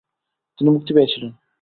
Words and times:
তিনি 0.57 0.69
মুক্তি 0.69 0.91
পেয়েছিলেন। 0.93 1.31